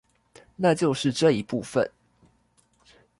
[0.55, 1.87] 那就是這一部分